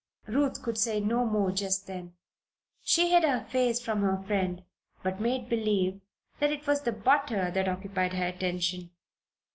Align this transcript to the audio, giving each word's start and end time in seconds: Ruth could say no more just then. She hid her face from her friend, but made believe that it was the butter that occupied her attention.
Ruth 0.25 0.63
could 0.63 0.79
say 0.79 0.99
no 0.99 1.25
more 1.27 1.51
just 1.51 1.85
then. 1.85 2.15
She 2.83 3.11
hid 3.11 3.21
her 3.23 3.45
face 3.47 3.79
from 3.79 4.01
her 4.01 4.17
friend, 4.23 4.63
but 5.03 5.19
made 5.21 5.47
believe 5.47 6.01
that 6.39 6.51
it 6.51 6.65
was 6.65 6.81
the 6.81 6.91
butter 6.91 7.51
that 7.51 7.67
occupied 7.69 8.13
her 8.13 8.25
attention. 8.25 8.89